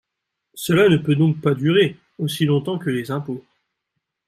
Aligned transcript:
Cela 0.55 0.89
ne 0.89 0.97
peut 0.97 1.13
donc 1.13 1.41
pas 1.41 1.53
durer 1.53 1.95
aussi 2.17 2.45
longtemps 2.45 2.79
que 2.79 2.89
les 2.89 3.11
impôts. 3.11 3.45